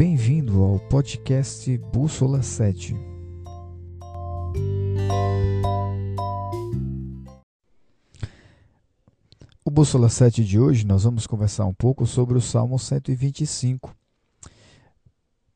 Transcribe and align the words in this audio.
Bem-vindo 0.00 0.64
ao 0.64 0.78
podcast 0.78 1.76
Bússola 1.92 2.40
7. 2.40 2.96
O 9.62 9.70
Bússola 9.70 10.08
7 10.08 10.42
de 10.42 10.58
hoje 10.58 10.86
nós 10.86 11.04
vamos 11.04 11.26
conversar 11.26 11.66
um 11.66 11.74
pouco 11.74 12.06
sobre 12.06 12.38
o 12.38 12.40
Salmo 12.40 12.78
125, 12.78 13.94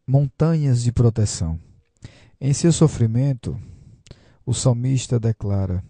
Montanhas 0.07 0.83
de 0.83 0.93
Proteção. 0.93 1.59
Em 2.39 2.53
seu 2.53 2.71
sofrimento, 2.71 3.59
o 4.45 4.53
salmista 4.53 5.19
declara 5.19 5.83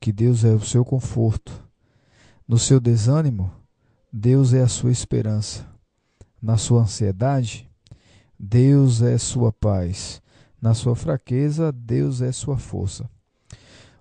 que 0.00 0.14
Deus 0.14 0.44
é 0.44 0.54
o 0.54 0.60
seu 0.60 0.82
conforto. 0.82 1.62
No 2.48 2.58
seu 2.58 2.80
desânimo, 2.80 3.52
Deus 4.10 4.54
é 4.54 4.62
a 4.62 4.68
sua 4.68 4.92
esperança. 4.92 5.68
Na 6.40 6.56
sua 6.56 6.80
ansiedade, 6.80 7.67
Deus 8.38 9.02
é 9.02 9.18
sua 9.18 9.52
paz. 9.52 10.22
Na 10.60 10.74
sua 10.74 10.94
fraqueza, 10.94 11.72
Deus 11.72 12.20
é 12.20 12.30
sua 12.32 12.58
força. 12.58 13.08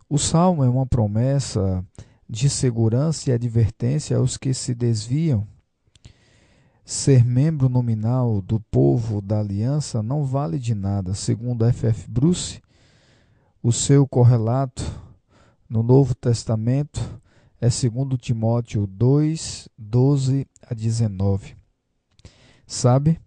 O 0.10 0.18
salmo 0.18 0.64
é 0.64 0.70
uma 0.70 0.86
promessa 0.86 1.84
de 2.30 2.50
segurança 2.50 3.30
e 3.30 3.34
advertência 3.34 4.18
aos 4.18 4.38
que 4.38 4.54
se 4.54 4.76
desviam. 4.76 5.48
Ser 6.86 7.26
membro 7.26 7.68
nominal 7.68 8.42
do 8.42 8.60
povo 8.60 9.22
da 9.22 9.40
aliança 9.40 10.02
não 10.02 10.24
vale 10.24 10.58
de 10.58 10.74
nada, 10.74 11.14
segundo 11.14 11.66
F. 11.66 11.88
F. 11.88 12.10
Bruce. 12.10 12.62
O 13.62 13.72
seu 13.72 14.08
correlato 14.08 14.84
no 15.70 15.84
Novo 15.84 16.16
Testamento 16.16 17.02
é 17.60 17.70
segundo 17.70 18.18
Timóteo 18.18 18.88
2, 18.88 19.68
12 19.78 20.48
a 20.62 20.74
19. 20.74 21.58
Sabe? 22.66 23.20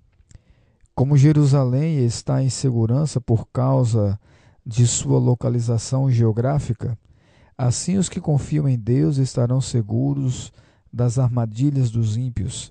Como 1.00 1.16
Jerusalém 1.16 2.04
está 2.04 2.42
em 2.42 2.50
segurança 2.50 3.22
por 3.22 3.48
causa 3.48 4.20
de 4.66 4.86
sua 4.86 5.18
localização 5.18 6.10
geográfica, 6.10 6.94
assim 7.56 7.96
os 7.96 8.06
que 8.06 8.20
confiam 8.20 8.68
em 8.68 8.78
Deus 8.78 9.16
estarão 9.16 9.62
seguros 9.62 10.52
das 10.92 11.18
armadilhas 11.18 11.90
dos 11.90 12.18
ímpios. 12.18 12.70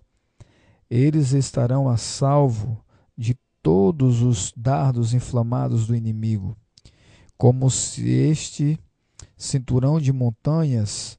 Eles 0.88 1.32
estarão 1.34 1.90
a 1.90 1.98
salvo 1.98 2.86
de 3.18 3.36
todos 3.64 4.22
os 4.22 4.54
dardos 4.56 5.12
inflamados 5.12 5.88
do 5.88 5.96
inimigo, 5.96 6.56
como 7.36 7.68
se 7.72 8.08
este 8.08 8.80
cinturão 9.36 10.00
de 10.00 10.14
montanhas 10.14 11.18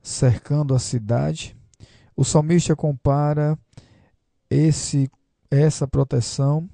cercando 0.00 0.74
a 0.74 0.78
cidade. 0.78 1.54
O 2.16 2.24
salmista 2.24 2.74
compara 2.74 3.58
esse 4.48 5.06
essa 5.50 5.86
proteção 5.86 6.68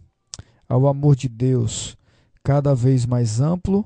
ao 0.69 0.87
amor 0.87 1.17
de 1.17 1.29
Deus, 1.29 1.97
cada 2.45 2.75
vez 2.75 3.07
mais 3.07 3.41
amplo, 3.41 3.85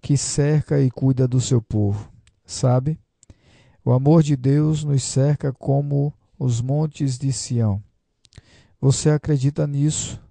que 0.00 0.16
cerca 0.16 0.80
e 0.80 0.90
cuida 0.90 1.26
do 1.26 1.40
seu 1.40 1.60
povo. 1.60 2.10
Sabe? 2.44 2.98
O 3.84 3.92
amor 3.92 4.22
de 4.22 4.36
Deus 4.36 4.84
nos 4.84 5.02
cerca 5.02 5.52
como 5.52 6.12
os 6.38 6.60
montes 6.60 7.18
de 7.18 7.32
Sião. 7.32 7.82
Você 8.80 9.10
acredita 9.10 9.66
nisso? 9.66 10.23